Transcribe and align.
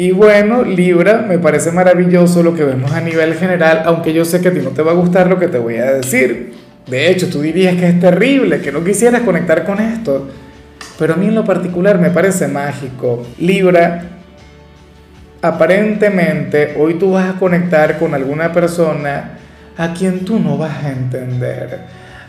Y 0.00 0.12
bueno, 0.12 0.62
Libra, 0.62 1.26
me 1.28 1.38
parece 1.38 1.72
maravilloso 1.72 2.42
lo 2.42 2.54
que 2.54 2.64
vemos 2.64 2.90
a 2.90 3.02
nivel 3.02 3.34
general, 3.34 3.82
aunque 3.84 4.14
yo 4.14 4.24
sé 4.24 4.40
que 4.40 4.48
a 4.48 4.50
ti 4.50 4.60
no 4.60 4.70
te 4.70 4.80
va 4.80 4.92
a 4.92 4.94
gustar 4.94 5.28
lo 5.28 5.38
que 5.38 5.46
te 5.46 5.58
voy 5.58 5.76
a 5.76 5.92
decir. 5.92 6.54
De 6.86 7.10
hecho, 7.10 7.28
tú 7.28 7.42
dirías 7.42 7.76
que 7.76 7.86
es 7.86 8.00
terrible, 8.00 8.62
que 8.62 8.72
no 8.72 8.82
quisieras 8.82 9.20
conectar 9.20 9.62
con 9.62 9.78
esto. 9.78 10.26
Pero 10.98 11.12
a 11.12 11.16
mí 11.18 11.26
en 11.26 11.34
lo 11.34 11.44
particular 11.44 11.98
me 11.98 12.08
parece 12.08 12.48
mágico. 12.48 13.26
Libra, 13.40 14.04
aparentemente 15.42 16.76
hoy 16.78 16.94
tú 16.94 17.12
vas 17.12 17.34
a 17.34 17.38
conectar 17.38 17.98
con 17.98 18.14
alguna 18.14 18.50
persona 18.54 19.32
a 19.76 19.92
quien 19.92 20.24
tú 20.24 20.40
no 20.40 20.56
vas 20.56 20.82
a 20.82 20.92
entender. 20.92 21.80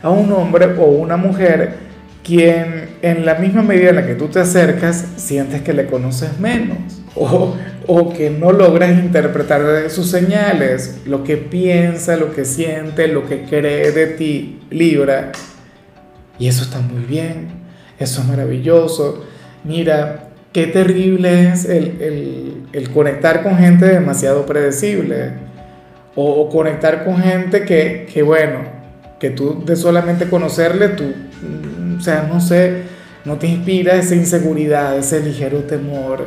A 0.03 0.09
un 0.09 0.29
hombre 0.33 0.75
o 0.77 0.87
una 0.87 1.15
mujer 1.15 1.75
quien 2.21 2.97
en 3.01 3.25
la 3.25 3.35
misma 3.35 3.61
medida 3.61 3.91
en 3.91 3.95
la 3.95 4.05
que 4.05 4.15
tú 4.15 4.27
te 4.27 4.41
acercas 4.41 5.05
sientes 5.15 5.61
que 5.61 5.71
le 5.71 5.85
conoces 5.85 6.37
menos 6.37 7.00
o, 7.15 7.55
o, 7.87 8.13
que 8.13 8.29
no 8.29 8.51
logras 8.51 8.91
interpretar 8.91 9.89
sus 9.89 10.09
señales, 10.09 11.01
lo 11.05 11.23
que 11.23 11.37
piensa, 11.37 12.15
lo 12.15 12.33
que 12.33 12.45
siente, 12.45 13.07
lo 13.07 13.27
que 13.27 13.43
cree 13.43 13.91
de 13.91 14.07
ti, 14.07 14.59
Libra. 14.69 15.31
Y 16.39 16.47
eso 16.47 16.63
está 16.63 16.79
muy 16.79 17.03
bien, 17.03 17.49
eso 17.99 18.21
es 18.21 18.27
maravilloso. 18.27 19.25
Mira, 19.63 20.29
qué 20.53 20.67
terrible 20.67 21.49
es 21.51 21.65
el, 21.65 22.65
el, 22.71 22.89
conectar 22.91 23.43
con 23.43 23.57
gente 23.57 23.85
demasiado 23.85 24.45
predecible 24.45 25.33
o, 26.15 26.41
o 26.41 26.49
conectar 26.49 27.03
con 27.03 27.17
gente 27.17 27.65
que, 27.65 28.07
que, 28.11 28.23
bueno, 28.23 28.59
que 29.19 29.29
tú 29.29 29.63
de 29.65 29.75
solamente 29.75 30.29
conocerle, 30.29 30.89
tú, 30.89 31.03
mm, 31.03 31.97
o 31.99 32.01
sea, 32.01 32.27
no 32.31 32.41
sé, 32.41 32.83
no 33.23 33.37
te 33.37 33.47
inspira 33.47 33.95
esa 33.95 34.15
inseguridad, 34.15 34.97
ese 34.97 35.19
ligero 35.19 35.59
temor 35.59 36.25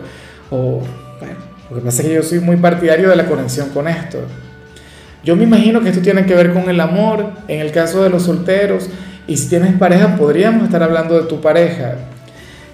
bueno, 0.59 1.37
lo 1.71 1.77
que 1.77 1.83
pasa 1.83 2.03
es 2.03 2.09
que 2.09 2.15
yo 2.15 2.23
soy 2.23 2.41
muy 2.41 2.57
partidario 2.57 3.09
de 3.09 3.17
la 3.17 3.27
conexión 3.27 3.71
con 3.71 3.89
esto. 3.89 4.19
Yo 5.25 5.37
me 5.37 5.45
imagino 5.45 5.81
que 5.81 5.89
esto 5.89 6.03
tiene 6.03 6.27
que 6.27 6.35
ver 6.35 6.53
con 6.53 6.69
el 6.69 6.81
amor, 6.81 7.31
en 7.49 7.61
el 7.61 7.73
caso 7.73 8.03
de 8.03 8.11
los 8.11 8.25
solteros, 8.25 8.91
y 9.27 9.37
si 9.39 9.49
tienes 9.49 9.75
pareja, 9.79 10.17
podríamos 10.17 10.65
estar 10.65 10.83
hablando 10.83 11.21
de 11.21 11.27
tu 11.27 11.41
pareja, 11.41 11.95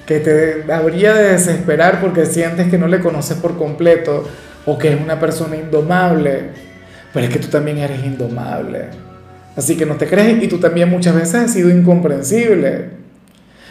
que 0.04 0.18
te 0.18 0.72
habría 0.72 1.14
de 1.14 1.32
desesperar 1.32 2.00
porque 2.00 2.26
sientes 2.26 2.68
que 2.68 2.76
no 2.76 2.88
le 2.88 2.98
conoces 2.98 3.36
por 3.38 3.56
completo 3.56 4.28
o 4.66 4.76
que 4.76 4.92
es 4.92 5.00
una 5.00 5.20
persona 5.20 5.56
indomable, 5.56 6.50
pero 7.12 7.26
es 7.26 7.32
que 7.32 7.38
tú 7.38 7.46
también 7.46 7.78
eres 7.78 8.04
indomable. 8.04 8.86
Así 9.56 9.76
que 9.76 9.86
no 9.86 9.94
te 9.94 10.08
crees 10.08 10.42
y 10.42 10.48
tú 10.48 10.58
también 10.58 10.88
muchas 10.88 11.14
veces 11.14 11.34
has 11.36 11.52
sido 11.52 11.70
incomprensible. 11.70 12.90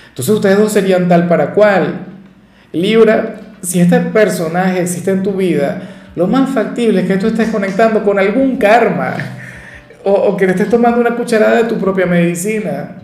Entonces 0.10 0.34
ustedes 0.34 0.58
dos 0.58 0.72
serían 0.72 1.10
tal 1.10 1.28
para 1.28 1.54
cual. 1.54 2.06
Libra 2.72 3.36
si 3.62 3.80
este 3.80 4.00
personaje 4.00 4.82
existe 4.82 5.12
en 5.12 5.24
tu 5.24 5.34
vida, 5.34 5.82
lo 6.16 6.28
más 6.28 6.50
factible 6.50 7.02
es 7.02 7.08
que 7.08 7.18
tú 7.18 7.28
estés 7.28 7.50
conectando 7.50 8.04
con 8.04 8.20
algún 8.20 8.58
karma 8.58 9.16
o, 10.04 10.36
que 10.38 10.46
le 10.46 10.54
estés 10.54 10.70
tomando 10.70 11.00
una 11.00 11.16
cucharada 11.16 11.58
de 11.58 11.64
tu 11.66 11.78
propia 11.78 12.06
medicina. 12.06 12.96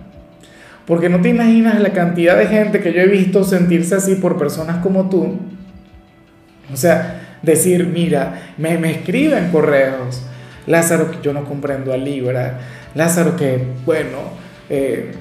Porque 0.85 1.09
no 1.09 1.19
te 1.19 1.29
imaginas 1.29 1.79
la 1.79 1.89
cantidad 1.89 2.37
de 2.37 2.47
gente 2.47 2.79
que 2.79 2.93
yo 2.93 3.01
he 3.01 3.07
visto 3.07 3.43
sentirse 3.43 3.95
así 3.95 4.15
por 4.15 4.37
personas 4.37 4.77
como 4.77 5.09
tú. 5.09 5.37
O 6.71 6.77
sea, 6.77 7.37
decir, 7.41 7.87
mira, 7.87 8.53
me, 8.57 8.77
me 8.77 8.91
escriben 8.91 9.49
correos. 9.51 10.23
Lázaro, 10.67 11.11
que 11.11 11.17
yo 11.21 11.33
no 11.33 11.43
comprendo 11.45 11.91
a 11.91 11.97
Libra. 11.97 12.59
Lázaro, 12.93 13.35
que, 13.35 13.61
bueno, 13.85 14.17
eh, 14.69 15.11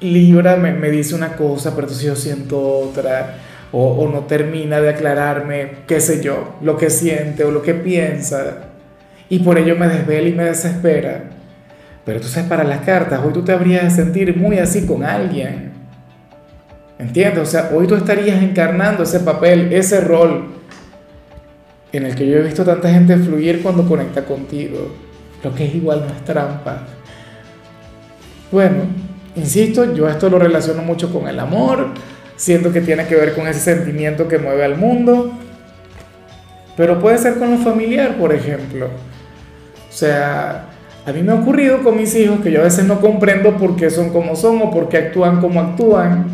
Libra 0.00 0.56
me, 0.56 0.72
me 0.72 0.90
dice 0.90 1.14
una 1.14 1.36
cosa, 1.36 1.74
pero 1.74 1.88
yo 1.88 2.16
siento 2.16 2.60
otra 2.60 3.36
o, 3.72 4.08
no 4.12 4.20
termina 4.20 4.80
de 4.80 4.90
aclararme, 4.90 5.70
qué 5.86 6.00
sé 6.00 6.22
yo, 6.22 6.56
lo 6.60 6.76
que 6.76 6.90
siente 6.90 7.44
o 7.44 7.50
lo 7.50 7.62
que 7.62 7.74
piensa, 7.74 8.68
y 9.28 9.38
por 9.40 9.58
ello 9.58 9.76
me 9.76 9.86
desvela 9.86 10.28
y 10.28 10.32
me 10.32 10.44
desespera. 10.44 11.24
Pero 12.04 12.16
entonces 12.16 12.44
para 12.44 12.64
las 12.64 12.80
cartas, 12.80 13.20
hoy 13.24 13.32
tú 13.32 13.42
te 13.42 13.52
habrías 13.52 13.84
de 13.84 13.90
sentir 13.90 14.36
muy 14.36 14.58
así 14.58 14.86
con 14.86 15.04
alguien. 15.04 15.70
¿Entiendes? 16.98 17.42
O 17.42 17.46
sea, 17.46 17.70
hoy 17.72 17.86
tú 17.86 17.94
estarías 17.94 18.42
encarnando 18.42 19.04
ese 19.04 19.20
papel, 19.20 19.72
ese 19.72 20.00
rol 20.00 20.48
en 21.92 22.06
el 22.06 22.14
que 22.14 22.26
yo 22.26 22.38
he 22.38 22.42
visto 22.42 22.64
tanta 22.64 22.90
gente 22.90 23.16
fluir 23.16 23.62
cuando 23.62 23.86
conecta 23.86 24.24
contigo. 24.24 24.94
Lo 25.42 25.54
que 25.54 25.66
es 25.66 25.74
igual 25.74 26.04
no 26.06 26.14
es 26.14 26.24
trampa. 26.24 26.86
Bueno, 28.52 28.82
insisto, 29.36 29.94
yo 29.94 30.08
esto 30.08 30.28
lo 30.28 30.38
relaciono 30.38 30.82
mucho 30.82 31.12
con 31.12 31.28
el 31.28 31.38
amor, 31.38 31.88
siento 32.40 32.72
que 32.72 32.80
tiene 32.80 33.06
que 33.06 33.14
ver 33.16 33.34
con 33.34 33.46
ese 33.46 33.60
sentimiento 33.60 34.26
que 34.26 34.38
mueve 34.38 34.64
al 34.64 34.78
mundo, 34.78 35.30
pero 36.74 36.98
puede 36.98 37.18
ser 37.18 37.34
con 37.34 37.50
lo 37.50 37.58
familiar, 37.58 38.16
por 38.16 38.32
ejemplo. 38.32 38.86
O 38.86 39.92
sea, 39.92 40.64
a 41.04 41.12
mí 41.12 41.22
me 41.22 41.32
ha 41.32 41.34
ocurrido 41.34 41.82
con 41.82 41.98
mis 41.98 42.14
hijos 42.14 42.40
que 42.40 42.50
yo 42.50 42.60
a 42.60 42.64
veces 42.64 42.86
no 42.86 42.98
comprendo 42.98 43.58
por 43.58 43.76
qué 43.76 43.90
son 43.90 44.08
como 44.08 44.36
son 44.36 44.62
o 44.62 44.70
por 44.70 44.88
qué 44.88 44.96
actúan 44.96 45.42
como 45.42 45.60
actúan. 45.60 46.28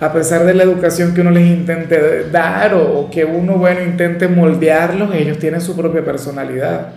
A 0.00 0.12
pesar 0.12 0.44
de 0.44 0.52
la 0.52 0.64
educación 0.64 1.14
que 1.14 1.22
uno 1.22 1.30
les 1.30 1.46
intente 1.46 2.28
dar 2.30 2.74
o, 2.74 3.08
que 3.10 3.24
uno, 3.24 3.54
bueno, 3.54 3.82
intente 3.82 4.28
moldearlos, 4.28 5.14
ellos 5.14 5.38
tienen 5.38 5.62
su 5.62 5.74
propia 5.74 6.04
personalidad. 6.04 6.88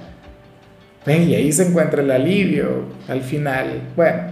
Y 1.05 1.35
ahí 1.35 1.53
se 1.53 1.67
encuentra 1.69 2.01
el 2.01 2.11
alivio 2.11 2.83
al 3.07 3.21
final. 3.21 3.81
Bueno, 3.95 4.23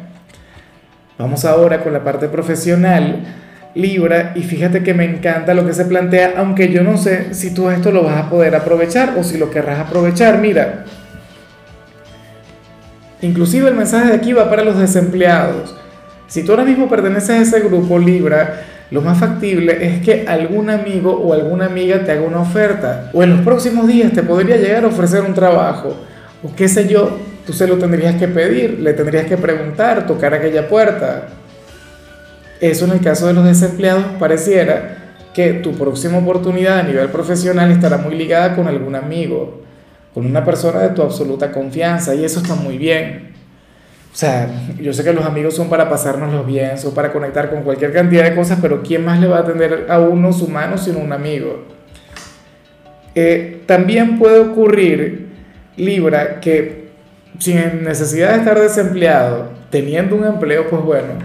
vamos 1.18 1.46
ahora 1.46 1.82
con 1.82 1.94
la 1.94 2.04
parte 2.04 2.28
profesional. 2.28 3.45
Libra 3.76 4.32
y 4.36 4.42
fíjate 4.42 4.84
que 4.84 4.94
me 4.94 5.04
encanta 5.04 5.54
lo 5.54 5.66
que 5.66 5.74
se 5.74 5.86
plantea, 5.86 6.36
aunque 6.38 6.72
yo 6.72 6.82
no 6.82 6.98
sé 6.98 7.34
si 7.34 7.54
tú 7.54 7.70
esto 7.70 7.92
lo 7.92 8.04
vas 8.04 8.18
a 8.18 8.30
poder 8.30 8.56
aprovechar 8.56 9.16
o 9.18 9.24
si 9.24 9.38
lo 9.38 9.52
querrás 9.52 9.80
aprovechar. 9.80 10.40
Mira, 10.40 10.86
inclusive 13.22 13.68
el 13.68 13.76
mensaje 13.76 14.08
de 14.08 14.14
aquí 14.16 14.34
va 14.34 14.50
para 14.50 14.64
los 14.64 14.80
desempleados. 14.80 15.76
Si 16.28 16.44
tú 16.44 16.54
ahora 16.54 16.64
mismo 16.64 16.90
perteneces 16.90 17.30
a 17.30 17.38
ese 17.38 17.60
grupo 17.60 18.00
Libra, 18.00 18.62
lo 18.92 19.02
más 19.02 19.20
factible 19.20 19.86
es 19.86 20.02
que 20.02 20.26
algún 20.28 20.70
amigo 20.70 21.12
o 21.12 21.34
alguna 21.34 21.66
amiga 21.66 22.04
te 22.06 22.12
haga 22.12 22.22
una 22.22 22.40
oferta 22.40 23.10
o 23.14 23.24
en 23.24 23.32
los 23.32 23.42
próximos 23.42 23.88
días 23.88 24.14
te 24.14 24.24
podría 24.24 24.58
llegar 24.58 24.86
a 24.86 24.88
ofrecer 24.88 25.22
un 25.22 25.34
trabajo 25.34 25.96
o 26.44 26.56
qué 26.56 26.68
sé 26.68 26.88
yo, 26.88 27.18
tú 27.46 27.54
se 27.54 27.68
lo 27.68 27.78
tendrías 27.78 28.16
que 28.16 28.28
pedir, 28.28 28.80
le 28.80 28.94
tendrías 28.94 29.26
que 29.26 29.38
preguntar, 29.38 30.06
tocar 30.06 30.34
aquella 30.34 30.68
puerta. 30.68 31.28
Eso 32.62 32.86
en 32.86 32.92
el 32.92 33.02
caso 33.02 33.28
de 33.28 33.34
los 33.34 33.46
desempleados 33.46 34.06
pareciera 34.20 34.98
que 35.34 35.54
tu 35.54 35.74
próxima 35.74 36.18
oportunidad 36.18 36.80
a 36.80 36.84
nivel 36.84 37.10
profesional 37.10 37.70
estará 37.70 37.98
muy 37.98 38.16
ligada 38.16 38.56
con 38.56 38.68
algún 38.68 38.96
amigo, 38.96 39.62
con 40.14 40.26
una 40.26 40.46
persona 40.46 40.80
de 40.80 40.90
tu 40.90 41.02
absoluta 41.02 41.52
confianza 41.52 42.16
y 42.16 42.24
eso 42.24 42.40
está 42.40 42.56
muy 42.56 42.78
bien. 42.78 43.34
O 44.14 44.18
sea, 44.18 44.48
yo 44.80 44.94
sé 44.94 45.04
que 45.04 45.12
los 45.12 45.26
amigos 45.26 45.54
son 45.54 45.68
para 45.68 45.90
pasarnos 45.90 46.34
los 46.34 46.48
bien, 46.48 46.78
son 46.78 46.94
para 46.94 47.12
conectar 47.12 47.50
con 47.50 47.64
cualquier 47.64 47.92
cantidad 47.92 48.24
de 48.24 48.34
cosas, 48.34 48.60
pero 48.62 48.82
¿quién 48.82 49.04
más 49.04 49.20
le 49.20 49.28
va 49.28 49.40
a 49.40 49.42
atender 49.42 49.88
a 49.90 50.00
uno 50.00 50.32
su 50.32 50.48
mano 50.48 50.78
sino 50.78 51.00
un 51.00 51.12
amigo? 51.12 51.66
Eh, 53.14 53.64
también 53.66 54.18
puede 54.18 54.40
ocurrir, 54.40 55.28
Libra, 55.76 56.40
que 56.40 56.92
sin 57.40 57.84
necesidad 57.84 58.32
de 58.32 58.38
estar 58.38 58.58
desempleado, 58.58 59.50
teniendo 59.70 60.16
un 60.16 60.24
empleo, 60.24 60.70
pues 60.70 60.82
bueno, 60.82 61.16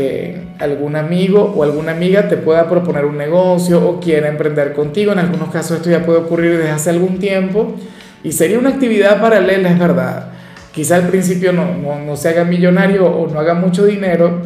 eh, 0.00 0.40
algún 0.60 0.94
amigo 0.94 1.52
o 1.56 1.64
alguna 1.64 1.90
amiga 1.90 2.28
te 2.28 2.36
pueda 2.36 2.68
proponer 2.68 3.04
un 3.04 3.18
negocio 3.18 3.84
o 3.84 3.98
quiera 3.98 4.28
emprender 4.28 4.72
contigo. 4.72 5.10
En 5.10 5.18
algunos 5.18 5.50
casos 5.50 5.78
esto 5.78 5.90
ya 5.90 6.06
puede 6.06 6.20
ocurrir 6.20 6.56
desde 6.56 6.70
hace 6.70 6.90
algún 6.90 7.18
tiempo 7.18 7.74
y 8.22 8.30
sería 8.30 8.60
una 8.60 8.68
actividad 8.68 9.20
paralela, 9.20 9.68
es 9.68 9.76
verdad. 9.76 10.28
Quizá 10.72 10.94
al 10.94 11.08
principio 11.08 11.52
no, 11.52 11.74
no, 11.74 11.98
no 11.98 12.16
se 12.16 12.28
haga 12.28 12.44
millonario 12.44 13.06
o 13.06 13.26
no 13.26 13.40
haga 13.40 13.54
mucho 13.54 13.86
dinero, 13.86 14.42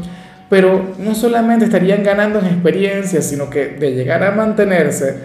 pero 0.49 0.95
no 0.99 1.15
solamente 1.15 1.67
estarían 1.67 2.03
ganando 2.03 2.39
en 2.39 2.47
experiencia, 2.47 3.21
sino 3.21 3.51
que 3.51 3.67
de 3.67 3.93
llegar 3.93 4.23
a 4.23 4.31
mantenerse, 4.31 5.17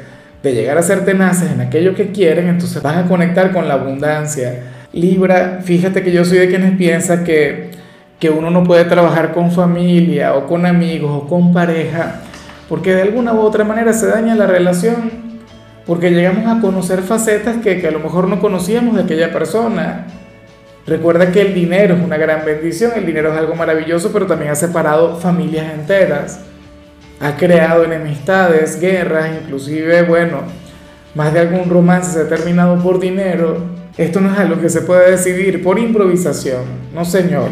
de 0.43 0.53
llegar 0.53 0.77
a 0.77 0.83
ser 0.83 1.05
tenaces 1.05 1.51
en 1.51 1.61
aquello 1.61 1.95
que 1.95 2.11
quieren, 2.11 2.49
entonces 2.49 2.83
van 2.83 2.99
a 2.99 3.07
conectar 3.07 3.53
con 3.53 3.69
la 3.69 3.75
abundancia. 3.75 4.59
Libra, 4.91 5.61
fíjate 5.63 6.03
que 6.03 6.11
yo 6.11 6.25
soy 6.25 6.39
de 6.39 6.49
quienes 6.49 6.75
piensan 6.77 7.23
que 7.23 7.76
que 8.19 8.29
uno 8.29 8.49
no 8.49 8.63
puede 8.63 8.85
trabajar 8.85 9.33
con 9.33 9.51
familia 9.51 10.35
o 10.35 10.47
con 10.47 10.65
amigos 10.65 11.11
o 11.23 11.27
con 11.27 11.53
pareja, 11.53 12.21
porque 12.67 12.93
de 12.93 13.03
alguna 13.03 13.33
u 13.33 13.39
otra 13.39 13.63
manera 13.63 13.93
se 13.93 14.07
daña 14.07 14.35
la 14.35 14.47
relación. 14.47 15.27
porque 15.85 16.11
llegamos 16.11 16.45
a 16.47 16.59
conocer 16.59 17.01
facetas 17.01 17.57
que, 17.63 17.79
que 17.79 17.87
a 17.87 17.91
lo 17.91 17.99
mejor 17.99 18.27
no 18.27 18.41
conocíamos 18.41 18.97
de 18.97 19.03
aquella 19.03 19.31
persona. 19.31 20.05
Recuerda 20.85 21.31
que 21.31 21.41
el 21.41 21.53
dinero 21.53 21.95
es 21.95 22.03
una 22.03 22.17
gran 22.17 22.43
bendición, 22.45 22.91
el 22.95 23.05
dinero 23.05 23.31
es 23.31 23.37
algo 23.37 23.55
maravilloso, 23.55 24.11
pero 24.11 24.27
también 24.27 24.51
ha 24.51 24.55
separado 24.55 25.15
familias 25.15 25.73
enteras, 25.73 26.41
ha 27.21 27.37
creado 27.37 27.85
enemistades, 27.85 28.81
guerras, 28.81 29.29
inclusive, 29.41 30.03
bueno, 30.03 30.41
más 31.15 31.33
de 31.33 31.39
algún 31.39 31.69
romance 31.69 32.11
se 32.11 32.21
ha 32.21 32.27
terminado 32.27 32.77
por 32.83 32.99
dinero. 32.99 33.57
Esto 33.97 34.19
no 34.19 34.31
es 34.31 34.37
algo 34.37 34.61
que 34.61 34.69
se 34.69 34.81
puede 34.81 35.11
decidir 35.11 35.63
por 35.63 35.79
improvisación, 35.79 36.63
no 36.93 37.05
señor. 37.05 37.49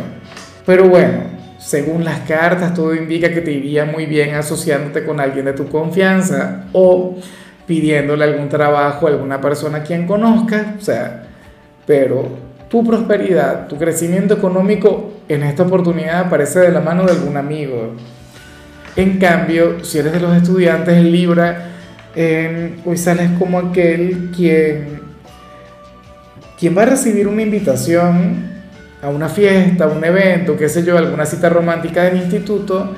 Pero 0.65 0.89
bueno, 0.89 1.35
según 1.57 2.03
las 2.03 2.21
cartas, 2.21 2.73
todo 2.73 2.93
indica 2.95 3.29
que 3.31 3.41
te 3.41 3.51
iría 3.51 3.85
muy 3.85 4.05
bien 4.05 4.35
asociándote 4.35 5.05
con 5.05 5.19
alguien 5.19 5.45
de 5.45 5.53
tu 5.53 5.67
confianza 5.67 6.65
o 6.73 7.17
pidiéndole 7.65 8.23
algún 8.23 8.49
trabajo 8.49 9.07
a 9.07 9.09
alguna 9.11 9.41
persona 9.41 9.79
a 9.79 9.83
quien 9.83 10.05
conozcas, 10.05 10.67
o 10.77 10.81
sea, 10.81 11.23
pero 11.87 12.27
tu 12.69 12.83
prosperidad, 12.83 13.67
tu 13.67 13.77
crecimiento 13.77 14.35
económico 14.35 15.13
en 15.27 15.43
esta 15.43 15.63
oportunidad 15.63 16.19
aparece 16.19 16.59
de 16.59 16.71
la 16.71 16.81
mano 16.81 17.05
de 17.05 17.11
algún 17.11 17.37
amigo. 17.37 17.95
En 18.95 19.17
cambio, 19.17 19.83
si 19.83 19.97
eres 19.97 20.13
de 20.13 20.19
los 20.19 20.35
estudiantes 20.35 20.95
en 20.95 21.11
Libra, 21.11 21.69
hoy 22.85 22.97
sales 22.97 23.31
como 23.37 23.59
aquel 23.59 24.31
quien, 24.35 25.01
quien 26.59 26.77
va 26.77 26.83
a 26.83 26.87
recibir 26.87 27.27
una 27.27 27.41
invitación 27.41 28.54
a 29.05 29.09
una 29.09 29.29
fiesta, 29.29 29.85
a 29.85 29.87
un 29.87 30.03
evento, 30.03 30.57
qué 30.57 30.67
sé 30.67 30.83
yo, 30.83 30.97
alguna 30.97 31.27
cita 31.27 31.47
romántica 31.47 32.03
del 32.03 32.17
instituto, 32.17 32.91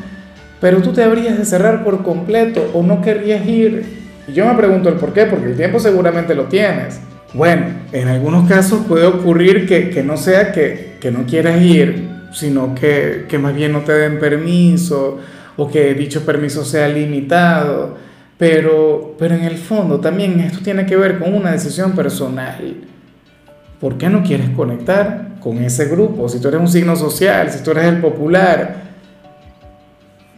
pero 0.62 0.82
tú 0.82 0.94
te 0.94 1.04
habrías 1.04 1.38
de 1.38 1.44
cerrar 1.44 1.84
por 1.84 2.02
completo 2.02 2.72
o 2.74 2.82
no 2.82 3.02
querrías 3.02 3.46
ir. 3.46 3.84
Y 4.26 4.32
yo 4.32 4.46
me 4.46 4.56
pregunto 4.56 4.88
el 4.88 4.96
por 4.96 5.12
qué, 5.12 5.26
porque 5.26 5.48
el 5.48 5.58
tiempo 5.58 5.80
seguramente 5.80 6.34
lo 6.34 6.46
tienes. 6.46 7.02
Bueno, 7.34 7.66
en 7.92 8.08
algunos 8.08 8.48
casos 8.48 8.86
puede 8.88 9.06
ocurrir 9.06 9.68
que, 9.68 9.90
que 9.90 10.02
no 10.02 10.16
sea 10.16 10.54
que, 10.54 10.96
que, 11.02 11.12
no 11.12 11.26
quieras 11.26 11.62
ir, 11.62 12.08
sino 12.32 12.74
que, 12.74 13.26
que 13.28 13.38
más 13.38 13.54
bien 13.54 13.74
no 13.74 13.82
te 13.82 13.92
den 13.92 14.18
permiso 14.18 15.20
o 15.58 15.70
que 15.70 15.94
dicho 15.94 16.26
permiso 16.26 16.64
sea 16.64 16.88
limitado. 16.88 17.98
Pero, 18.38 19.16
pero 19.20 19.36
en 19.36 19.44
el 19.44 19.58
fondo 19.58 20.00
también 20.00 20.40
esto 20.40 20.60
tiene 20.64 20.86
que 20.86 20.96
ver 20.96 21.20
con 21.20 21.34
una 21.34 21.52
decisión 21.52 21.92
personal. 21.94 22.76
¿Por 23.82 23.98
qué 23.98 24.10
no 24.10 24.24
quieres 24.24 24.50
conectar 24.52 25.37
con 25.48 25.64
ese 25.64 25.86
grupo? 25.86 26.28
Si 26.28 26.42
tú 26.42 26.50
eres 26.50 26.60
un 26.60 26.68
signo 26.68 26.94
social, 26.98 27.50
si 27.50 27.64
tú 27.64 27.72
eres 27.72 27.86
el 27.86 28.02
popular, 28.02 28.76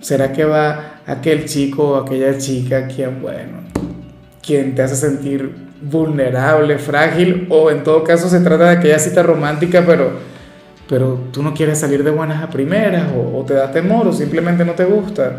¿será 0.01 0.31
que 0.31 0.45
va 0.45 1.01
aquel 1.07 1.45
chico 1.45 1.93
o 1.93 1.95
aquella 1.95 2.37
chica 2.37 2.85
quien, 2.85 3.19
bueno, 3.19 3.57
quien 4.45 4.75
te 4.75 4.83
hace 4.83 4.95
sentir 4.95 5.51
vulnerable, 5.81 6.77
frágil, 6.77 7.47
o 7.49 7.71
en 7.71 7.83
todo 7.83 8.03
caso 8.03 8.29
se 8.29 8.39
trata 8.41 8.65
de 8.65 8.77
aquella 8.77 8.99
cita 8.99 9.23
romántica, 9.23 9.83
pero, 9.83 10.11
pero 10.87 11.19
tú 11.31 11.41
no 11.41 11.55
quieres 11.55 11.79
salir 11.79 12.03
de 12.03 12.11
buenas 12.11 12.43
a 12.43 12.49
primeras, 12.51 13.07
o, 13.15 13.43
te 13.45 13.55
da 13.55 13.71
temor, 13.71 14.07
o 14.07 14.13
simplemente 14.13 14.63
no 14.63 14.73
te 14.73 14.85
gusta? 14.85 15.37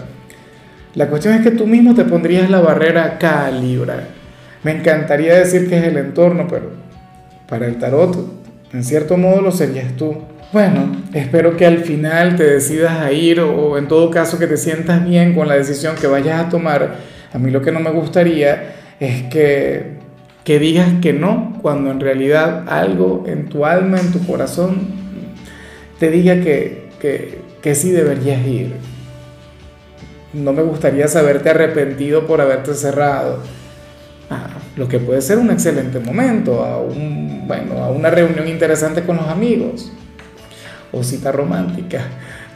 La 0.96 1.06
cuestión 1.06 1.34
es 1.34 1.43
que 1.43 1.52
tú 1.52 1.69
mismo 1.69 1.94
te 1.94 2.05
pondrías 2.05 2.50
la 2.50 2.61
barrera 2.61 3.16
Libra. 3.52 4.08
Me 4.64 4.73
encantaría 4.73 5.37
decir 5.37 5.69
que 5.69 5.78
es 5.78 5.84
el 5.84 5.96
entorno, 5.96 6.49
pero 6.50 6.70
para 7.49 7.66
el 7.66 7.78
tarot, 7.78 8.39
en 8.72 8.84
cierto 8.84 9.17
modo 9.17 9.40
lo 9.40 9.52
serías 9.52 9.96
tú. 9.96 10.17
Bueno, 10.52 10.96
espero 11.14 11.56
que 11.56 11.67
al 11.67 11.78
final 11.78 12.37
te 12.37 12.44
decidas 12.44 13.00
a 13.00 13.12
ir 13.12 13.40
o 13.40 13.78
en 13.78 13.87
todo 13.88 14.11
caso 14.11 14.38
que 14.38 14.46
te 14.46 14.56
sientas 14.56 15.05
bien 15.05 15.34
con 15.34 15.46
la 15.46 15.55
decisión 15.55 15.94
que 15.96 16.06
vayas 16.06 16.40
a 16.40 16.49
tomar. 16.49 16.96
A 17.32 17.38
mí 17.38 17.50
lo 17.50 17.62
que 17.62 17.70
no 17.70 17.81
me 17.81 17.90
gustaría 17.90 18.75
es 18.99 19.22
que, 19.25 19.99
que 20.43 20.58
digas 20.58 20.88
que 21.00 21.12
no 21.12 21.58
cuando 21.62 21.90
en 21.90 22.00
realidad 22.00 22.64
algo 22.69 23.25
en 23.26 23.49
tu 23.49 23.64
alma, 23.64 24.00
en 24.00 24.11
tu 24.12 24.26
corazón, 24.26 24.88
te 25.99 26.11
diga 26.11 26.40
que, 26.40 26.88
que, 27.00 27.38
que 27.62 27.75
sí 27.75 27.90
deberías 27.90 28.44
ir 28.46 28.73
no 30.32 30.52
me 30.52 30.62
gustaría 30.62 31.08
saberte 31.08 31.50
arrepentido 31.50 32.26
por 32.26 32.40
haberte 32.40 32.75
cerrado. 32.75 33.38
Ah, 34.30 34.46
lo 34.76 34.86
que 34.86 35.00
puede 35.00 35.20
ser 35.20 35.38
un 35.38 35.50
excelente 35.50 35.98
momento, 35.98 36.64
a, 36.64 36.78
un, 36.78 37.48
bueno, 37.48 37.82
a 37.82 37.90
una 37.90 38.10
reunión 38.10 38.46
interesante 38.46 39.02
con 39.02 39.16
los 39.16 39.26
amigos 39.26 39.90
o 40.92 41.02
cita 41.02 41.32
romántica. 41.32 42.02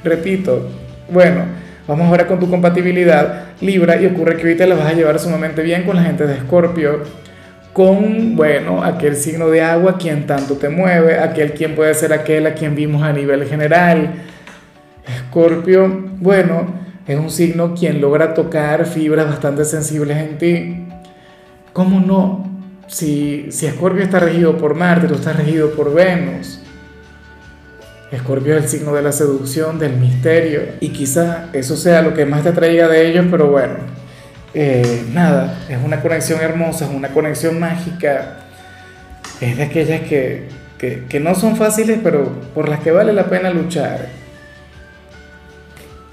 Repito, 0.04 0.68
bueno, 1.10 1.42
vamos 1.88 2.06
ahora 2.06 2.28
con 2.28 2.38
tu 2.38 2.48
compatibilidad 2.48 3.46
Libra 3.60 4.00
y 4.00 4.06
ocurre 4.06 4.36
que 4.36 4.42
ahorita 4.42 4.66
la 4.66 4.76
vas 4.76 4.86
a 4.86 4.92
llevar 4.92 5.18
sumamente 5.18 5.62
bien 5.62 5.82
con 5.82 5.96
la 5.96 6.02
gente 6.02 6.26
de 6.26 6.34
Escorpio, 6.34 7.02
con, 7.72 8.36
bueno, 8.36 8.84
aquel 8.84 9.16
signo 9.16 9.48
de 9.48 9.62
agua 9.62 9.98
quien 9.98 10.26
tanto 10.26 10.54
te 10.54 10.68
mueve, 10.68 11.18
aquel 11.18 11.54
quien 11.54 11.74
puede 11.74 11.92
ser 11.94 12.12
aquel 12.12 12.46
a 12.46 12.54
quien 12.54 12.76
vimos 12.76 13.02
a 13.02 13.12
nivel 13.12 13.44
general. 13.46 14.12
Escorpio, 15.06 15.88
bueno, 16.20 16.66
es 17.06 17.18
un 17.18 17.30
signo 17.30 17.74
quien 17.74 18.00
logra 18.00 18.32
tocar 18.32 18.86
fibras 18.86 19.26
bastante 19.26 19.64
sensibles 19.64 20.16
en 20.18 20.38
ti. 20.38 20.93
¿Cómo 21.74 21.98
no? 21.98 22.48
Si, 22.86 23.48
si 23.50 23.66
Escorpio 23.66 24.04
está 24.04 24.20
regido 24.20 24.56
por 24.56 24.76
Marte, 24.76 25.08
tú 25.08 25.14
estás 25.14 25.36
regido 25.36 25.72
por 25.72 25.92
Venus. 25.92 26.60
Escorpio 28.12 28.56
es 28.56 28.62
el 28.62 28.70
signo 28.70 28.94
de 28.94 29.02
la 29.02 29.10
seducción, 29.10 29.80
del 29.80 29.96
misterio, 29.96 30.62
y 30.78 30.90
quizá 30.90 31.48
eso 31.52 31.76
sea 31.76 32.00
lo 32.00 32.14
que 32.14 32.26
más 32.26 32.44
te 32.44 32.50
atraiga 32.50 32.86
de 32.86 33.08
ellos, 33.08 33.26
pero 33.28 33.48
bueno, 33.48 33.74
eh, 34.54 35.02
nada, 35.12 35.64
es 35.68 35.78
una 35.84 36.00
conexión 36.00 36.40
hermosa, 36.40 36.84
es 36.84 36.92
una 36.92 37.08
conexión 37.08 37.58
mágica, 37.58 38.36
es 39.40 39.56
de 39.56 39.64
aquellas 39.64 40.02
que, 40.02 40.44
que, 40.78 41.06
que 41.08 41.18
no 41.18 41.34
son 41.34 41.56
fáciles, 41.56 41.98
pero 42.04 42.40
por 42.54 42.68
las 42.68 42.80
que 42.80 42.92
vale 42.92 43.12
la 43.12 43.24
pena 43.24 43.50
luchar. 43.50 44.06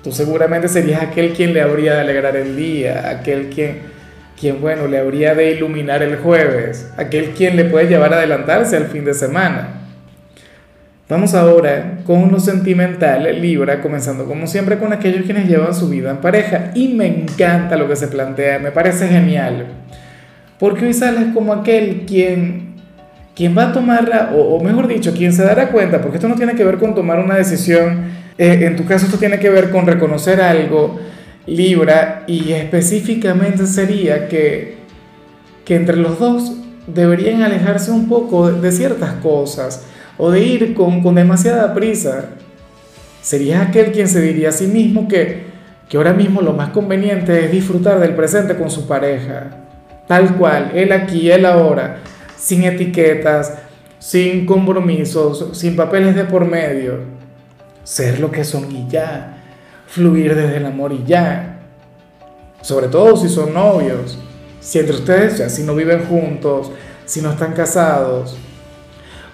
Tú 0.03 0.11
seguramente 0.11 0.67
serías 0.67 1.03
aquel 1.03 1.33
quien 1.33 1.53
le 1.53 1.61
habría 1.61 1.93
de 1.93 2.01
alegrar 2.01 2.35
el 2.35 2.55
día, 2.55 3.11
aquel 3.11 3.51
quien, 3.51 4.00
quien, 4.41 4.59
bueno, 4.59 4.87
le 4.87 4.97
habría 4.97 5.35
de 5.35 5.51
iluminar 5.51 6.01
el 6.01 6.17
jueves, 6.17 6.91
aquel 6.97 7.29
quien 7.29 7.55
le 7.55 7.65
puede 7.65 7.87
llevar 7.87 8.11
a 8.11 8.17
adelantarse 8.17 8.75
al 8.75 8.87
fin 8.87 9.05
de 9.05 9.13
semana. 9.13 9.81
Vamos 11.07 11.35
ahora 11.35 11.99
con 12.05 12.31
lo 12.31 12.39
sentimental, 12.39 13.39
Libra, 13.39 13.81
comenzando 13.81 14.25
como 14.25 14.47
siempre 14.47 14.79
con 14.79 14.93
aquellos 14.93 15.25
quienes 15.25 15.47
llevan 15.47 15.75
su 15.75 15.89
vida 15.89 16.09
en 16.09 16.17
pareja. 16.17 16.71
Y 16.73 16.87
me 16.87 17.05
encanta 17.05 17.77
lo 17.77 17.87
que 17.87 17.95
se 17.95 18.07
plantea, 18.07 18.57
me 18.57 18.71
parece 18.71 19.07
genial. 19.07 19.67
Porque 20.57 20.85
hoy 20.85 20.93
sales 20.93 21.27
como 21.35 21.53
aquel 21.53 22.05
quien, 22.07 22.77
quien 23.35 23.55
va 23.55 23.69
a 23.69 23.73
tomarla, 23.73 24.31
o, 24.35 24.59
mejor 24.63 24.87
dicho, 24.87 25.13
quien 25.13 25.33
se 25.33 25.43
dará 25.43 25.67
cuenta, 25.69 26.01
porque 26.01 26.17
esto 26.17 26.27
no 26.27 26.35
tiene 26.35 26.55
que 26.55 26.63
ver 26.63 26.77
con 26.77 26.95
tomar 26.95 27.19
una 27.19 27.35
decisión 27.35 28.21
eh, 28.37 28.65
en 28.65 28.75
tu 28.75 28.85
caso 28.85 29.05
esto 29.05 29.19
tiene 29.19 29.37
que 29.37 29.51
ver 29.51 29.69
con 29.69 29.85
reconocer 29.85 30.41
algo, 30.41 30.99
Libra, 31.45 32.23
y 32.27 32.51
específicamente 32.51 33.65
sería 33.65 34.27
que, 34.27 34.77
que 35.65 35.75
entre 35.75 35.97
los 35.97 36.19
dos 36.19 36.53
deberían 36.87 37.41
alejarse 37.41 37.91
un 37.91 38.07
poco 38.07 38.51
de 38.51 38.71
ciertas 38.71 39.13
cosas 39.15 39.83
o 40.17 40.29
de 40.29 40.43
ir 40.43 40.73
con, 40.73 41.01
con 41.01 41.15
demasiada 41.15 41.73
prisa. 41.73 42.25
Sería 43.21 43.61
aquel 43.61 43.91
quien 43.91 44.07
se 44.07 44.21
diría 44.21 44.49
a 44.49 44.51
sí 44.51 44.67
mismo 44.67 45.07
que, 45.07 45.45
que 45.89 45.97
ahora 45.97 46.13
mismo 46.13 46.41
lo 46.41 46.53
más 46.53 46.69
conveniente 46.69 47.45
es 47.45 47.51
disfrutar 47.51 47.99
del 47.99 48.15
presente 48.15 48.55
con 48.55 48.69
su 48.69 48.87
pareja, 48.87 49.49
tal 50.07 50.37
cual, 50.37 50.71
él 50.73 50.91
aquí, 50.91 51.31
él 51.31 51.45
ahora, 51.45 51.97
sin 52.37 52.63
etiquetas, 52.63 53.53
sin 53.99 54.45
compromisos, 54.45 55.49
sin 55.53 55.75
papeles 55.75 56.15
de 56.15 56.25
por 56.25 56.45
medio. 56.45 56.99
Ser 57.83 58.19
lo 58.19 58.31
que 58.31 58.43
son 58.43 58.71
y 58.75 58.87
ya, 58.89 59.40
fluir 59.91 60.35
desde 60.35 60.57
el 60.57 60.65
amor 60.65 60.93
y 60.93 61.03
ya. 61.05 61.59
Sobre 62.61 62.87
todo 62.87 63.17
si 63.17 63.27
son 63.27 63.53
novios, 63.53 64.17
si 64.59 64.79
entre 64.79 64.95
ustedes 64.95 65.37
ya 65.37 65.49
si 65.49 65.63
no 65.63 65.75
viven 65.75 66.05
juntos, 66.05 66.71
si 67.05 67.21
no 67.21 67.31
están 67.31 67.53
casados, 67.53 68.37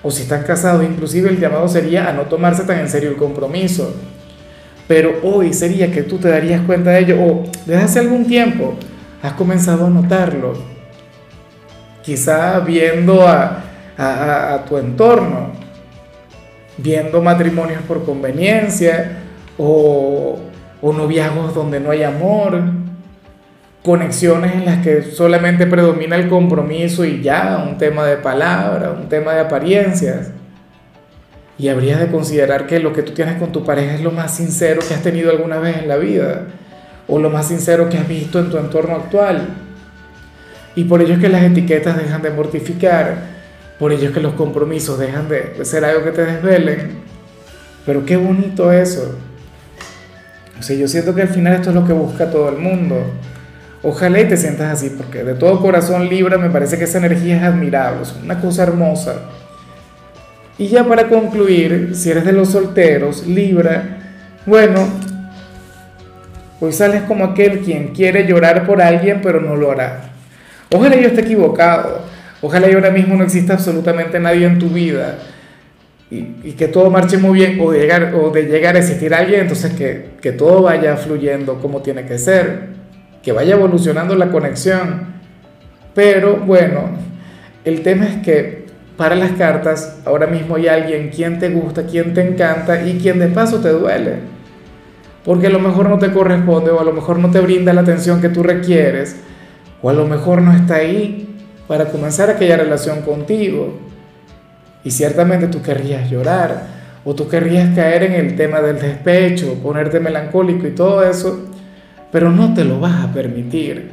o 0.02 0.10
si 0.10 0.24
están 0.24 0.44
casados, 0.44 0.84
inclusive 0.84 1.30
el 1.30 1.40
llamado 1.40 1.68
sería 1.68 2.10
a 2.10 2.14
no 2.14 2.24
tomarse 2.24 2.64
tan 2.64 2.80
en 2.80 2.90
serio 2.90 3.10
el 3.10 3.18
compromiso. 3.18 3.94
Pero 4.88 5.20
hoy 5.24 5.54
sería 5.54 5.92
que 5.92 6.04
tú 6.04 6.18
te 6.18 6.30
darías 6.30 6.62
cuenta 6.62 6.92
de 6.92 7.00
ello, 7.00 7.22
o 7.22 7.44
desde 7.66 7.84
hace 7.84 8.00
algún 8.00 8.26
tiempo 8.26 8.76
has 9.22 9.34
comenzado 9.34 9.86
a 9.86 9.90
notarlo. 9.90 10.54
Quizá 12.02 12.60
viendo 12.62 13.28
a, 13.28 13.64
tu 14.68 14.78
entorno, 14.78 15.52
viendo 16.78 17.22
matrimonios 17.22 17.82
por 17.82 18.06
conveniencia 18.06 19.27
o, 19.58 20.40
o 20.82 20.94
noviazgos 20.94 21.54
donde 21.54 21.80
no 21.80 21.92
hay 21.92 22.04
amor, 22.04 22.62
conexiones 23.84 24.54
en 24.54 24.66
las 24.66 24.84
que 24.84 25.02
solamente 25.02 25.66
predomina 25.66 26.18
el 26.18 26.28
compromiso 26.28 27.06
y 27.06 27.22
ya, 27.22 27.66
un 27.66 27.78
tema 27.78 28.06
de 28.06 28.18
palabra, 28.18 28.92
un 28.92 29.08
tema 29.08 29.34
de 29.34 29.40
apariencias. 29.40 30.32
Y 31.58 31.70
habrías 31.70 32.00
de 32.00 32.08
considerar 32.08 32.68
que 32.68 32.80
lo 32.80 32.94
que 32.94 33.02
tú 33.02 33.14
tienes 33.14 33.40
con 33.40 33.52
tu 33.52 33.64
pareja 33.64 33.96
es 33.96 34.02
lo 34.02 34.12
más 34.12 34.36
sincero 34.36 34.82
que 34.86 34.94
has 34.94 35.02
tenido 35.02 35.32
alguna 35.32 35.58
vez 35.58 35.78
en 35.78 35.88
la 35.88 35.96
vida, 35.96 36.48
o 37.08 37.18
lo 37.18 37.30
más 37.30 37.48
sincero 37.48 37.90
que 37.90 37.98
has 37.98 38.08
visto 38.08 38.40
en 38.40 38.50
tu 38.50 38.58
entorno 38.58 38.96
actual. 38.96 39.48
Y 40.76 40.84
por 40.84 41.02
ello 41.02 41.16
es 41.16 41.20
que 41.20 41.30
las 41.30 41.44
etiquetas 41.44 41.98
dejan 41.98 42.22
de 42.22 42.30
mortificar, 42.30 43.16
por 43.80 43.92
ello 43.94 44.10
es 44.10 44.14
que 44.14 44.20
los 44.20 44.34
compromisos 44.34 45.00
dejan 45.00 45.30
de 45.30 45.64
ser 45.64 45.86
algo 45.86 46.04
que 46.04 46.12
te 46.12 46.26
desvelen. 46.26 47.00
Pero 47.86 48.06
qué 48.06 48.18
bonito 48.18 48.72
eso. 48.72 49.16
O 50.60 50.64
sea, 50.64 50.76
yo 50.76 50.88
siento 50.88 51.14
que 51.14 51.22
al 51.22 51.30
final 51.30 51.54
esto 51.54 51.70
es 51.70 51.76
lo 51.76 51.86
que 51.86 51.94
busca 51.94 52.30
todo 52.30 52.50
el 52.50 52.58
mundo. 52.58 52.96
Ojalá 53.84 54.20
y 54.20 54.28
te 54.28 54.38
sientas 54.38 54.74
así, 54.74 54.90
porque 54.90 55.24
de 55.24 55.36
todo 55.36 55.62
corazón 55.62 56.10
Libra 56.10 56.38
me 56.38 56.50
parece 56.50 56.78
que 56.78 56.86
esa 56.86 56.98
energía 56.98 57.38
es 57.38 57.44
admirable, 57.44 58.02
es 58.02 58.16
una 58.24 58.40
cosa 58.42 58.64
hermosa. 58.64 59.16
Y 60.58 60.68
ya 60.68 60.84
para 60.84 61.08
concluir, 61.08 61.92
si 61.94 62.10
eres 62.10 62.26
de 62.26 62.32
los 62.32 62.50
solteros, 62.50 63.28
Libra, 63.28 64.00
bueno, 64.48 64.88
hoy 66.60 66.74
sales 66.74 67.04
como 67.04 67.24
aquel 67.24 67.60
quien 67.60 67.90
quiere 67.90 68.26
llorar 68.26 68.66
por 68.66 68.82
alguien 68.82 69.22
pero 69.22 69.40
no 69.40 69.56
lo 69.56 69.72
hará. 69.72 70.10
Ojalá 70.74 70.96
yo 70.96 71.08
esté 71.08 71.22
equivocado. 71.22 72.02
Ojalá 72.42 72.70
y 72.70 72.74
ahora 72.74 72.92
mismo 72.92 73.16
no 73.16 73.24
exista 73.24 73.54
absolutamente 73.54 74.20
nadie 74.20 74.46
en 74.46 74.60
tu 74.60 74.70
vida 74.70 75.18
y, 76.10 76.54
que 76.54 76.68
todo 76.68 76.90
marche 76.90 77.18
muy 77.18 77.40
bien 77.40 77.60
o 77.60 77.72
de 77.72 77.80
llegar, 77.80 78.14
o 78.16 78.32
de 78.32 78.44
llegar 78.44 78.76
a 78.76 78.80
existir 78.80 79.14
alguien, 79.14 79.42
entonces 79.42 79.74
que, 79.74 80.12
que 80.22 80.32
todo 80.32 80.62
vaya 80.62 80.96
fluyendo 80.96 81.60
como 81.60 81.82
tiene 81.82 82.06
que 82.06 82.18
ser, 82.18 82.70
que 83.22 83.32
vaya 83.32 83.56
evolucionando 83.56 84.16
la 84.16 84.32
conexión. 84.32 85.08
Pero 85.94 86.38
bueno, 86.38 86.92
el 87.66 87.82
tema 87.82 88.06
es 88.06 88.18
que 88.18 88.68
para 88.96 89.16
las 89.16 89.32
cartas 89.34 90.00
ahora 90.06 90.28
mismo 90.28 90.56
hay 90.56 90.68
alguien 90.68 91.10
quien 91.10 91.40
te 91.40 91.50
gusta, 91.50 91.86
quien 91.86 92.14
te 92.14 92.22
encanta 92.22 92.88
y 92.88 92.98
quien 92.98 93.20
de 93.20 93.28
paso 93.28 93.60
te 93.60 93.70
duele. 93.70 94.16
Porque 95.26 95.48
a 95.48 95.50
lo 95.50 95.60
mejor 95.60 95.90
no 95.90 96.00
te 96.00 96.12
corresponde 96.12 96.72
o 96.72 96.80
a 96.80 96.84
lo 96.84 96.94
mejor 96.94 97.20
no 97.20 97.30
te 97.30 97.42
brinda 97.42 97.74
la 97.74 97.82
atención 97.82 98.22
que 98.22 98.30
tú 98.30 98.44
requieres 98.44 99.18
o 99.82 99.90
a 99.90 99.94
lo 99.94 100.08
mejor 100.08 100.42
no 100.42 100.54
está 100.54 100.76
ahí 100.76 101.36
para 101.68 101.86
comenzar 101.86 102.30
aquella 102.30 102.58
relación 102.58 103.02
contigo. 103.02 103.78
Y 104.88 104.92
ciertamente 104.92 105.50
tú 105.50 105.62
querrías 105.62 106.10
llorar 106.10 106.62
o 107.04 107.14
tú 107.14 107.28
querrías 107.28 107.76
caer 107.76 108.04
en 108.04 108.14
el 108.14 108.38
tema 108.38 108.62
del 108.62 108.80
despecho, 108.80 109.56
ponerte 109.56 110.00
melancólico 110.00 110.66
y 110.66 110.72
todo 110.72 111.04
eso, 111.04 111.50
pero 112.10 112.32
no 112.32 112.54
te 112.54 112.64
lo 112.64 112.80
vas 112.80 113.04
a 113.04 113.12
permitir, 113.12 113.92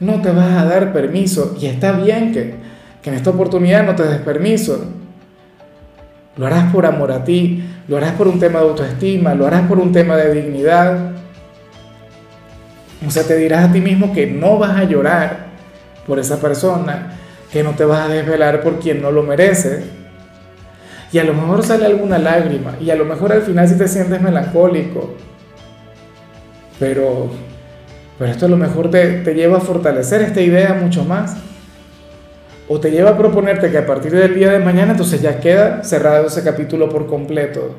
no 0.00 0.20
te 0.20 0.32
vas 0.32 0.50
a 0.60 0.64
dar 0.64 0.92
permiso 0.92 1.56
y 1.60 1.66
está 1.66 1.92
bien 1.92 2.32
que, 2.32 2.54
que 3.00 3.10
en 3.10 3.14
esta 3.14 3.30
oportunidad 3.30 3.86
no 3.86 3.94
te 3.94 4.02
des 4.02 4.18
permiso. 4.18 4.84
Lo 6.36 6.44
harás 6.44 6.72
por 6.72 6.86
amor 6.86 7.12
a 7.12 7.22
ti, 7.22 7.62
lo 7.86 7.96
harás 7.96 8.14
por 8.14 8.26
un 8.26 8.40
tema 8.40 8.58
de 8.58 8.66
autoestima, 8.66 9.36
lo 9.36 9.46
harás 9.46 9.68
por 9.68 9.78
un 9.78 9.92
tema 9.92 10.16
de 10.16 10.34
dignidad. 10.34 11.12
O 13.06 13.12
sea, 13.12 13.22
te 13.22 13.36
dirás 13.36 13.70
a 13.70 13.72
ti 13.72 13.80
mismo 13.80 14.12
que 14.12 14.26
no 14.26 14.58
vas 14.58 14.76
a 14.76 14.82
llorar 14.82 15.46
por 16.04 16.18
esa 16.18 16.40
persona, 16.40 17.12
que 17.52 17.62
no 17.62 17.76
te 17.76 17.84
vas 17.84 18.10
a 18.10 18.12
desvelar 18.12 18.60
por 18.60 18.80
quien 18.80 19.00
no 19.00 19.12
lo 19.12 19.22
merece. 19.22 20.01
Y 21.12 21.18
a 21.18 21.24
lo 21.24 21.34
mejor 21.34 21.62
sale 21.62 21.84
alguna 21.84 22.18
lágrima, 22.18 22.74
y 22.80 22.90
a 22.90 22.96
lo 22.96 23.04
mejor 23.04 23.32
al 23.32 23.42
final 23.42 23.68
sí 23.68 23.76
te 23.76 23.86
sientes 23.86 24.20
melancólico. 24.20 25.14
Pero, 26.78 27.28
pero 28.18 28.30
esto 28.30 28.46
a 28.46 28.48
lo 28.48 28.56
mejor 28.56 28.90
te, 28.90 29.20
te 29.20 29.34
lleva 29.34 29.58
a 29.58 29.60
fortalecer 29.60 30.22
esta 30.22 30.40
idea 30.40 30.74
mucho 30.74 31.04
más. 31.04 31.36
O 32.68 32.80
te 32.80 32.90
lleva 32.90 33.10
a 33.10 33.18
proponerte 33.18 33.70
que 33.70 33.78
a 33.78 33.86
partir 33.86 34.12
del 34.12 34.34
día 34.34 34.50
de 34.52 34.58
mañana 34.58 34.92
entonces 34.92 35.20
ya 35.20 35.40
queda 35.40 35.84
cerrado 35.84 36.28
ese 36.28 36.42
capítulo 36.42 36.88
por 36.88 37.06
completo. 37.06 37.74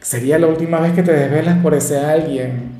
Sería 0.00 0.38
la 0.38 0.48
última 0.48 0.80
vez 0.80 0.92
que 0.92 1.02
te 1.02 1.12
desvelas 1.12 1.58
por 1.62 1.74
ese 1.74 1.98
alguien 1.98 2.78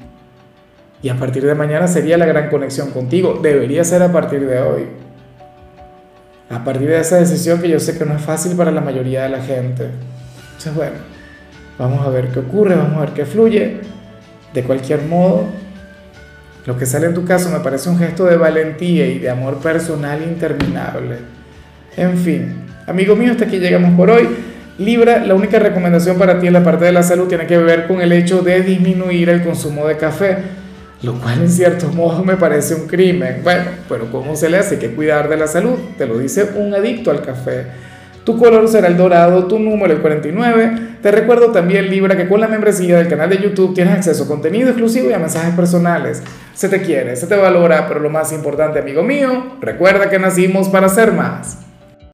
y 1.03 1.09
a 1.11 1.15
partir 1.15 1.45
de 1.45 1.55
mañana 1.55 1.87
sería 1.87 2.19
la 2.19 2.27
gran 2.27 2.49
conexión 2.51 2.91
contigo. 2.91 3.39
Debería 3.41 3.85
ser 3.85 4.03
a 4.03 4.11
partir 4.11 4.47
de 4.47 4.61
hoy. 4.61 4.87
A 6.51 6.65
partir 6.65 6.89
de 6.89 6.99
esa 6.99 7.17
decisión 7.17 7.61
que 7.61 7.69
yo 7.69 7.79
sé 7.79 7.99
que 7.99 8.05
no 8.05 8.15
es 8.15 8.23
fácil 8.23 8.57
para 8.57 8.71
la 8.71 8.81
mayoría 8.81 9.25
de 9.25 9.29
la 9.29 9.43
gente. 9.43 9.89
Entonces, 10.49 10.75
bueno, 10.75 10.97
vamos 11.79 12.07
a 12.07 12.11
ver 12.11 12.29
qué 12.29 12.39
ocurre, 12.39 12.75
vamos 12.75 12.97
a 12.97 13.01
ver 13.01 13.11
qué 13.11 13.27
fluye. 13.27 13.81
De 14.55 14.63
cualquier 14.63 15.03
modo, 15.03 15.45
lo 16.65 16.79
que 16.79 16.87
sale 16.87 17.07
en 17.07 17.15
tu 17.15 17.25
caso 17.25 17.51
me 17.51 17.61
parece 17.61 17.91
un 17.91 17.99
gesto 17.99 18.25
de 18.25 18.37
valentía 18.37 19.07
y 19.07 19.19
de 19.19 19.29
amor 19.29 19.59
personal 19.59 20.23
interminable. 20.23 21.17
En 21.97 22.17
fin, 22.17 22.65
amigo 22.87 23.15
mío, 23.15 23.33
hasta 23.33 23.45
aquí 23.45 23.59
llegamos 23.59 23.95
por 23.95 24.11
hoy. 24.11 24.29
Libra, 24.79 25.25
la 25.25 25.35
única 25.35 25.59
recomendación 25.59 26.17
para 26.17 26.41
ti 26.41 26.47
en 26.47 26.53
la 26.55 26.63
parte 26.63 26.87
de 26.87 26.93
la 26.93 27.03
salud 27.03 27.29
tiene 27.29 27.47
que 27.47 27.59
ver 27.59 27.87
con 27.87 28.01
el 28.01 28.13
hecho 28.13 28.43
de 28.43 28.63
disminuir 28.63 29.29
el 29.29 29.43
consumo 29.43 29.87
de 29.87 29.97
café 29.97 30.39
lo 31.03 31.15
cual 31.15 31.43
en 31.43 31.51
cierto 31.51 31.89
modo 31.89 32.25
me 32.25 32.37
parece 32.37 32.75
un 32.75 32.87
crimen. 32.87 33.41
Bueno, 33.45 33.65
pero 33.89 34.11
¿cómo 34.11 34.35
se 34.35 34.49
le 34.49 34.59
hace? 34.59 34.79
Que 34.79 34.91
cuidar 34.91 35.29
de 35.29 35.37
la 35.37 35.47
salud, 35.47 35.79
te 35.97 36.07
lo 36.07 36.19
dice 36.19 36.51
un 36.57 36.75
adicto 36.75 37.11
al 37.11 37.23
café. 37.23 37.67
Tu 38.25 38.37
color 38.37 38.69
será 38.69 38.89
el 38.89 38.97
dorado, 38.97 39.47
tu 39.47 39.59
número 39.59 39.95
el 39.95 40.01
49. 40.01 40.99
Te 41.01 41.11
recuerdo 41.11 41.51
también, 41.51 41.89
Libra, 41.89 42.17
que 42.17 42.29
con 42.29 42.41
la 42.41 42.49
membresía 42.49 42.99
del 42.99 43.09
canal 43.09 43.31
de 43.31 43.39
YouTube 43.39 43.75
tienes 43.75 43.95
acceso 43.95 44.25
a 44.25 44.29
contenido 44.29 44.69
exclusivo 44.69 45.09
y 45.09 45.15
a 45.15 45.19
mensajes 45.19 45.55
personales. 45.55 46.23
Se 46.53 46.69
te 46.69 46.83
quiere, 46.83 47.17
se 47.17 47.27
te 47.27 47.37
valora, 47.37 47.87
pero 47.89 48.01
lo 48.01 48.11
más 48.11 48.33
importante, 48.33 48.81
amigo 48.81 49.03
mío, 49.03 49.57
recuerda 49.61 50.11
que 50.11 50.19
nacimos 50.19 50.69
para 50.69 50.89
ser 50.89 51.13
más. 51.13 51.68